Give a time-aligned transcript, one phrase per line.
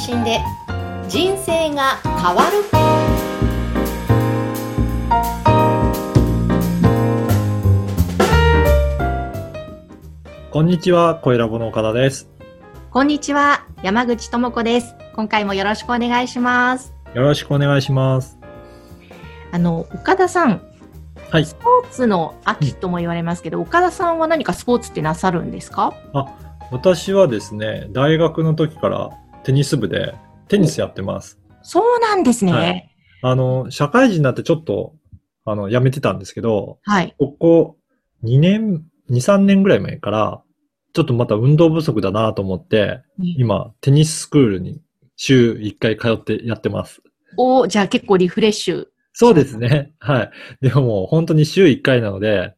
[0.00, 0.40] 信で
[1.08, 2.64] 人生が変わる
[10.50, 12.30] こんにちは、声ラボの岡田です。
[12.90, 18.38] こんにちは山口智子です今回もよろしくお願いしますよろしくお願いします。
[19.52, 20.62] あの岡田さん
[21.30, 21.44] はい。
[21.44, 25.92] スポーツの秋とも言われますけど、岡田さんは何かスポーツってなさるんですか？
[26.72, 29.10] 私はですね、大学の時から
[29.44, 30.14] テニス部で
[30.48, 31.38] テニスやってます。
[31.62, 32.52] そうなんですね。
[32.52, 32.82] ははいい。
[33.22, 34.94] あの、社会人になってちょっと、
[35.44, 37.14] あの、辞めてたんですけど、はい。
[37.18, 37.76] ここ
[38.24, 40.42] 2年、2、3年ぐらい前から、
[40.92, 44.80] ちょっとまた運動不足だなと思って、今、テニススクールに
[45.16, 47.02] 週1回通ってやってます。
[47.36, 48.86] おじゃあ結構リフレッシュ。
[49.12, 49.92] そうですね。
[49.98, 50.30] はい。
[50.60, 52.54] でももう本当に週1回なので、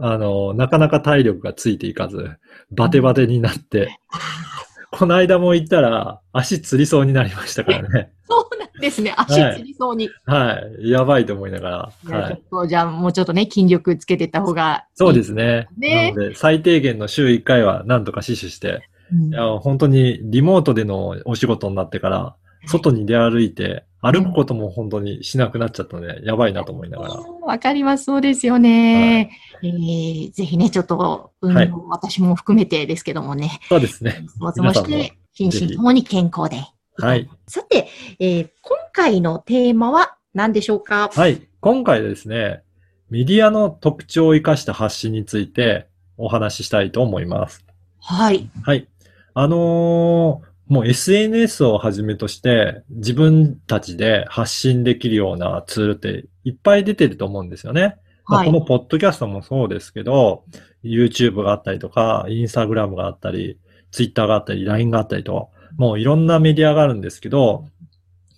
[0.00, 2.30] あの、なかなか体力がついていかず、
[2.70, 3.98] バテバテになって、
[4.92, 8.12] この間も行ったら足つりそうになりましたからね。
[8.28, 9.14] そうなんですね。
[9.16, 10.10] 足はいつりそうに。
[10.26, 10.90] はい。
[10.90, 12.18] やばいと思いながら。
[12.18, 12.42] はい。
[12.50, 14.80] とじゃあもうちょっとね、筋力つけてった方がいい。
[14.94, 15.66] そうですね。
[15.78, 27.14] ねなので、最低限の週1回はなんとか死守して、うんいや、本当にリモートでのお仕事になってから、外に出歩いて、歩くことも本当にしなくなっちゃったので、やばいなと思いながら。
[27.14, 28.04] わかります。
[28.04, 29.38] そうですよね。
[29.62, 34.24] えーぜひね、ちょっと、運動、はい私も含めてですけどもね、そうですね。
[34.28, 36.64] スポーツもし皆て、心身ともに健康で。
[36.96, 37.28] はい。
[37.46, 41.08] さて、えー今回のテーマは何でしょうか？
[41.14, 41.48] はい。
[41.60, 42.62] 今回ですね、
[43.08, 47.64] メディアの特徴を生かした発信についてお話ししたいと思います。
[48.00, 48.50] はい。
[48.64, 48.88] はい。
[49.34, 57.98] あのーもう SNS をはじめとして自分たちで発信できるようなツールっていっぱい出てると思うんですよね。
[58.26, 60.44] まあはいこのポッドキャストもそうですけど、
[60.82, 63.58] YouTube があったりとか、Instagram があったり、
[63.90, 67.68] Twitter があったり、LINE があったりと、もういろんなメディアがあるんですけど、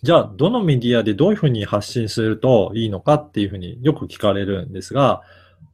[0.03, 5.23] じゃあ、どのメディアでどういうふうに発信するといいのかっていうふうによく聞かれるんですが、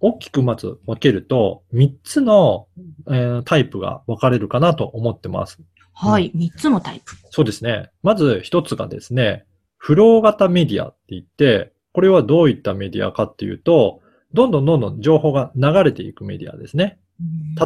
[0.01, 2.67] 大きくまず分けると、3つの、
[3.09, 5.59] えータイプが分かれるかなと思ってます。
[6.01, 6.31] はい。
[6.35, 7.15] 三つのタイプ。
[7.31, 7.91] そうですね。
[8.03, 9.45] まず一つがですね、
[9.77, 14.01] フロー型メディアって言って、これはどういったメディアかっていうと、
[14.33, 16.99] どんどんどんどん情報が流れていくメディアですね。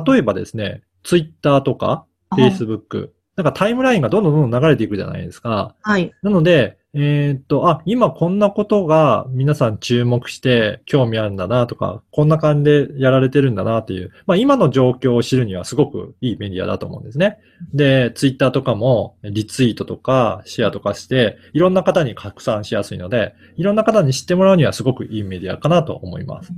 [0.06, 5.74] 例えばですね、ツイッターとか、フェイスブック、なんかタイムラインがどんどんどんどん流れていくじゃないですか。
[5.82, 6.12] はい。
[6.22, 17.38] なので、えーっと、あ、今こんなことが皆さん注目して興味あるんだなとか、こんな感じでやられてるんだなっていう、まあ今の状況を知るにはすごくいいメディアだと思うんですね。
[17.72, 26.52] で、ツイッターとかもリツイートとかシェアとかして、いろんな方に拡散しやすいので、いろんな方に知ってもらうにはすごくいいメディアかなと思います。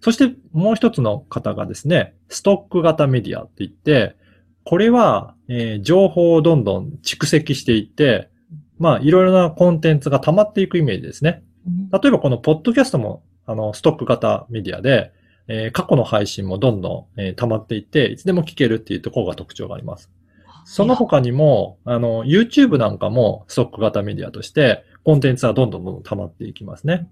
[0.00, 4.16] そしてもう一つの方がですね、ストック型メディアって言って、
[4.66, 8.28] これは、えー情報をどんどん蓄積していって、
[8.78, 11.44] まあ、いろいろなコンテンツが溜まっていくイメージですね。
[11.92, 15.12] 例えばこのポッドキャストも、あの、ストック型メディアで、
[15.46, 20.10] えー過去の配信もどんどん、えー溜まっていって、いつでも聞けるっていうところが特徴があります。
[20.64, 27.08] その他にも、あの、YouTube なんかもストック型メディアとして、コンテンツはどんどんどんどん溜まっていきますね。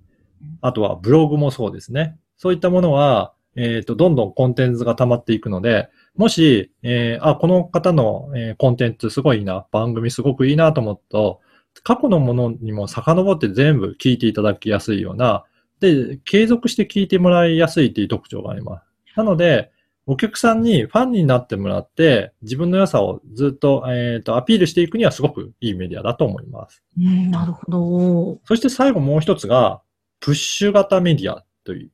[0.60, 2.18] あとはブログもそうですね。
[2.36, 11.40] そういったものは、えっ、と、どんどんコンテンツが溜まっていくので、もし、えーあ、この方の、えーコンテンツすごいいいな、番組すごくいいなと思うと、
[11.82, 15.44] 過去のものにも遡って全部聞いていただきやすいような、
[15.80, 18.84] で、継続して聞いてもらいやすいっていう特徴があります。
[19.16, 19.70] なので、
[20.06, 26.82] お客さんにファンになってもらって、自分の良さをずっと、えっ、と、アピールしていくにはすごくいいメディアだと思います。
[26.98, 28.40] うん、なるほど。
[28.44, 29.80] そして最後もう一つが、
[30.20, 31.90] プッシュ型メディアという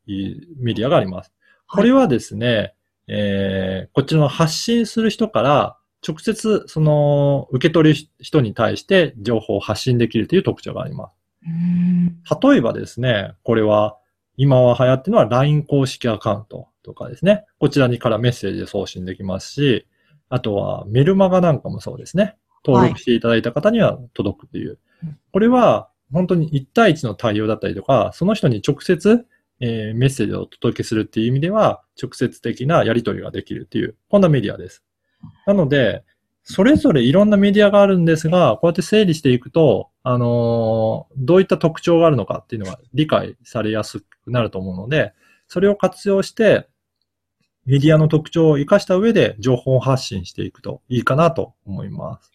[0.58, 1.32] メディアがあります。
[1.68, 2.74] これはですね、
[3.12, 5.76] えーこっちの発信する人から、
[6.06, 11.12] 直接、その、受け取る人に対して情報を発信できるという特徴があります。
[11.46, 13.96] うん例えばですね、これは、
[14.36, 17.44] 今は流行ってるのは LINE 公式アカウントとかですね。
[17.58, 19.86] こちらにからメッセージで送信できますし、
[20.28, 22.36] あとはメルマガなんかもそうですね。
[22.64, 24.78] 登録していただいた方には届くという。
[25.02, 29.24] うんこれは本当に1対1の対応だったりとか、その人に直接、
[29.60, 34.82] えーメッセージをお届けするっていう意味では、直接的なやり取りができるっていう、こんなメディアです。
[35.46, 36.04] なので、
[36.42, 45.12] それぞれいろんなメディアがあるんですが、こうやって整理していくと、あのーどういった特徴があるのかっていうのが理解されやすくなると思うので、
[45.46, 46.68] それを活用して、
[47.66, 52.32] メディアの特徴を活かした上で情報発信していくといいかなと思います。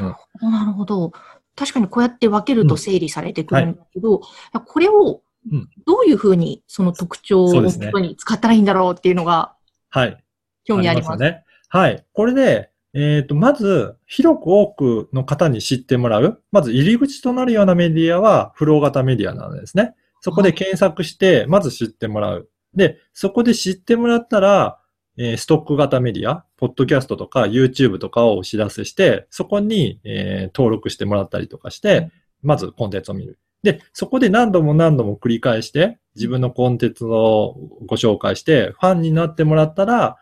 [0.00, 1.12] なるほど、なるほど。
[1.56, 4.20] 確かにこうやって分けると整理されてくるんだけど、
[4.66, 5.22] これを
[5.52, 7.62] うんどういうふうにその特徴を
[8.00, 9.56] に使ったらいいんだろうっていうのが
[9.90, 10.24] はい。
[10.64, 11.10] 興味あります。
[11.12, 11.44] よね。
[11.68, 12.04] はい。
[12.12, 16.42] これで、えっ、と、まず、広く多くの方に知ってもらう。
[16.52, 19.94] まず、入り口となるようなメディアは、フロー型メディアなんですね。
[20.20, 22.48] そこで検索して、まず知ってもらう。
[22.74, 24.78] で、そこで知ってもらったら、
[25.18, 32.10] えーストック型メディア、ポッドキャストとか YouTube とかをお知らせして、そこに、えー登録してもらったりとかして、
[32.42, 33.38] まずコンテンツを見る。
[33.62, 37.56] で、そこで何度も何度も繰り返して、自分のコンテンツを
[37.86, 40.16] ご紹介して、ファンになってもらったら、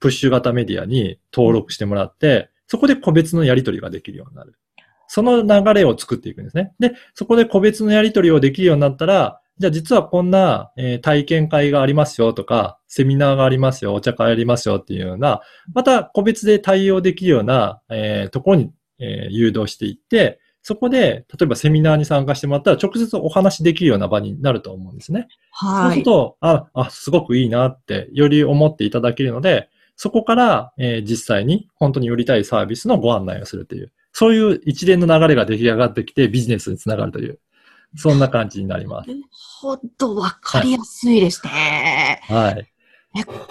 [0.00, 4.54] プッシュ型メディアに登録してもらって、そこで個別のやり取りができるようになる。
[5.06, 6.72] その流れを作っていくんですね。
[6.78, 15.42] で、そこで個別のやり取りをできるようになったら、じゃあ実はこんな、えー体験会がありますよとか、セミナーがありますよ、お茶会ありますよっていうような、
[15.72, 25.28] また個別で対応できるような、えーところに、えー誘導していって、そこで、例えばセミナーに参加してもらったら直接お話しできるような場になると思うんですね。
[25.52, 25.92] そうはい。
[25.92, 37.38] すると、あ、あ、すごくいいなって、より思っていただけるので、そこから、えー実際に本当に売りたいサービスのご案内をするという、そういう一連の流れが出来上がってきてビジネスにつながるという、
[37.94, 39.08] そんな感じになります。
[39.08, 39.20] なる
[39.60, 42.22] ほど、わかりやすいですね。
[42.22, 42.66] はい。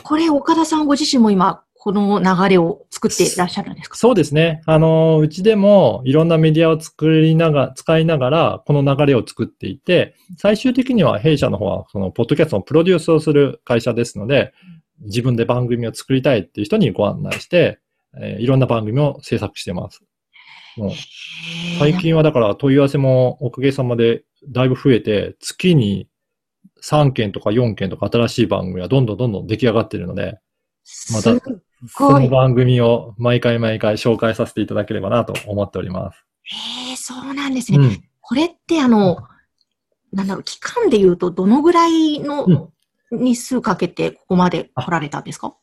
[0.01, 3.97] これ、岡田さんご自身も今、この流れを作っていらっしゃるんですか？
[3.97, 4.62] そうですね。
[4.68, 14.53] あの、うちでもいろんなメディアを作りながら、使いながら、この流れを作っていて、最終的には弊社の方は、その、ポッドキャストのプロデュースをする会社ですので、
[15.01, 17.80] 自分で番組を作りたいっていう人にご案内して、
[18.18, 20.01] えーいろんな番組を制作してます。
[20.77, 20.91] もう
[21.80, 26.07] 最近はだから問い合わせもおかげさまでだいぶ増えて、月に
[26.81, 30.39] 3件とか4件とか新しい番組がどんどんどんどん出来上がっているので、
[31.13, 31.33] また
[31.85, 36.25] すっそごいの番組を毎回毎回紹介させていただければなと思っております。
[36.89, 37.77] ええそうなんですね。
[37.77, 38.03] うん。
[38.21, 39.18] これって、あの、
[40.12, 42.71] なんだろう、期間で言うと、どのぐらいの
[43.12, 45.56] 日数かけてここまで来られたんですか？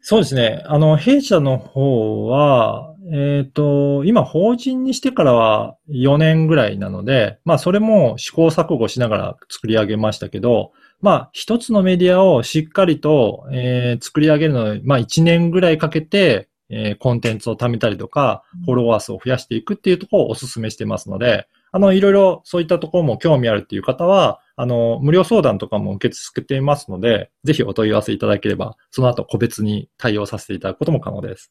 [0.00, 0.62] そうですね。
[0.66, 10.72] あの、弊社の方は、えっ、と、今、法人にしてからは4年ぐらいなので、まあ、それも試行錯誤しながら作り上げましたけど、
[11.02, 31.50] まあ、一つのメディアをしっかりと、えー作り上げるのに、まあ、1年ぐらいかけて、えーコンテンツを貯めたりとか、フォロワー数を増やしていくっていうところをお勧めしてますので、あの、いろいろそういったところも興味あるっていう方は、あの、無料相談とかも受け付けていますので、ぜひお問い合わせいただければ、その後個別に対応させていただくことも可能です。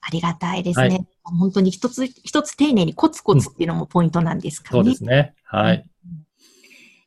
[0.00, 1.06] ありがたいですはね。
[1.24, 4.78] 本当に一つ一つ丁寧にコツコツっていうのもポイントなんですかね。
[4.78, 5.34] そうですね。
[5.42, 5.84] はい。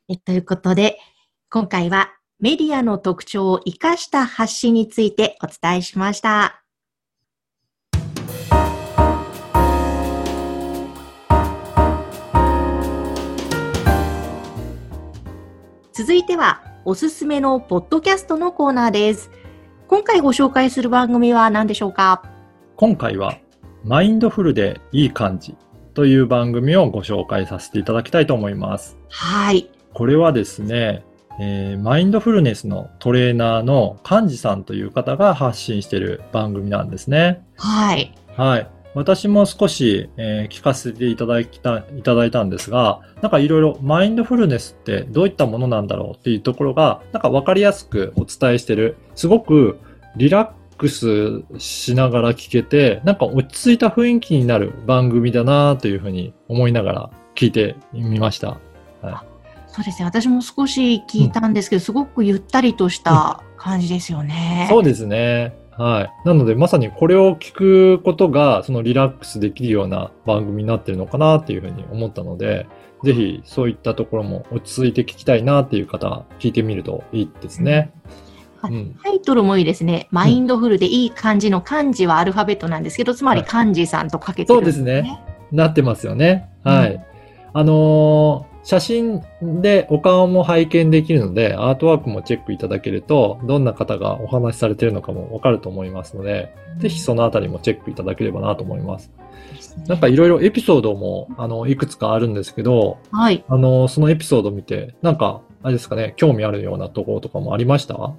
[0.08, 0.98] えということで、
[1.50, 6.62] 今回はメディアの特徴を生かした発信についてお伝えしました。
[15.92, 19.30] 続いては、おすすめのポッドキャストのコーナーです。
[19.86, 22.22] 今回ご紹介する番組は何でしょうか？
[22.80, 23.36] 今回は、
[23.84, 25.54] マインドフルでいい感じ
[25.92, 28.96] という番組をご紹介させていただきたいと思います。
[29.10, 29.70] はい。
[29.92, 31.04] これはですね、
[31.38, 37.44] えーマインドフルネスのトレーナーの幹事さんという方が発信している番組なんですね。
[37.58, 38.14] はい。
[38.34, 38.66] はい。
[38.94, 48.96] 私も少し、えー聞かせていただきた、いただいたんですが、なんかいろいろマインドフルネスってどういったものなんだろうっていうところが、なんかわかりやすくお伝えしてる。
[49.14, 49.78] すごく
[50.16, 58.58] リラックスしながら聞けて、なんか落ち着いた雰囲気になる番組だなというふうに思いながら聞いてみました。
[59.68, 60.06] そうですね。
[60.06, 64.66] 私も少し聞いたんですけど、すごくゆったりとした感じですよね。
[64.70, 65.54] そうですね。
[65.72, 66.26] はい。
[66.26, 72.66] なので、まさにこれを聞くことが、そのリラックスできるような番組になってるのかなっていうふうに思ったので、
[73.04, 77.92] ぜひそういったところも落ち着いて聞きたいなっていう方、聞いてみるといいですね。
[79.02, 80.08] タイトルもいいですね。
[80.10, 85.20] マインドフルでいい感じの漢字はアルファベットなんですけど、つまり漢字さんとかけてるんそうですね。
[85.52, 86.48] なってますよね。
[86.64, 86.94] はい。
[86.94, 87.00] う
[87.52, 99.10] あのー写真でお顔も拝見できるので、アートワークもチェックいただけると、どんな方がお話しされてるのかもわかると思いますので、ぜひそのあたりもチェックいただければなと思います。
[99.56, 103.42] ですねなんかいろいろエピソードも、あの、いくつかあるんですけど、はい。
[103.48, 108.12] あの、そのエピソード見て、なんか、あれですかね、興味あるようなところとかもありました？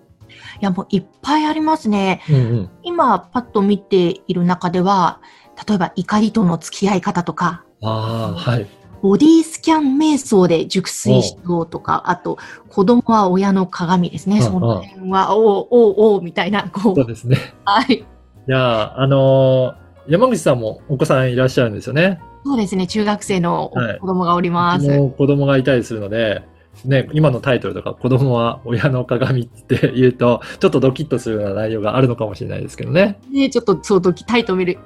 [0.61, 2.21] いや、もういっぱいありますね。
[2.29, 2.69] うんうん。
[2.83, 5.19] 今、パッと見ている中では、
[5.67, 8.67] 例えば怒りとの付き合い方とか、ああ、はい。
[9.01, 12.37] ボディスキャン瞑想で熟睡しようとか、あと、
[12.69, 14.37] 子供は親の鏡ですね。
[14.37, 17.37] うんその辺は、おうおうおうみたいな、こう、そうですね。
[17.65, 17.93] はい。
[17.95, 18.03] い
[18.47, 22.19] やーあのー山口さんもお子さんいらっしゃるんですよね。
[22.43, 22.87] そうですね。
[22.87, 24.87] 中学生の子供がおります。
[24.87, 26.41] うちも子供がいたりするので、
[26.85, 33.19] ね、今のタイトルとか子供は親の鏡って言うと、ちょっとドキッとするような内容があるのかもしれないですけどね。
[33.31, 34.79] ね、ちょっとそうドキ、タイトル見る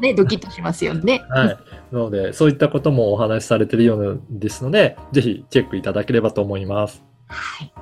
[0.00, 1.22] ね、ドキッとしますよね。
[1.28, 1.58] はい。
[1.92, 7.04] なので、そういったこともお話しされてるようですので、ぜひチェックいただければと思います。
[7.28, 7.72] はい。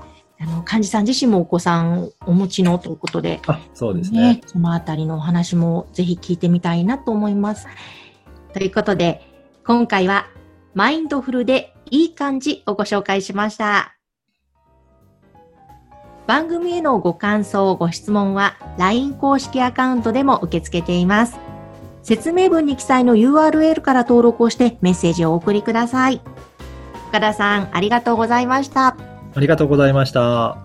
[0.41, 7.67] あの、幹事さん自身もお子さんお持ちのということで、あそうですね、ね、そのあたりのお話もぜひ聞いてみたいなと思います。
[8.53, 9.23] ということで、
[9.65, 10.27] 今回は
[10.75, 13.97] マインドフルでいい感じをご紹介しました。
[16.27, 21.39] 番組へのご感想、ご質問は LINE 公式アカウントでも受け付けています。
[22.03, 26.21] 説明文に記載の URL から登録をしてメッセージをお送りください。
[27.09, 28.97] 岡田さん、ありがとうございました。
[29.35, 30.64] ありがとうございました。